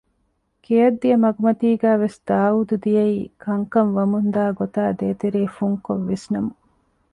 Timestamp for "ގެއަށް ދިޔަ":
0.65-1.17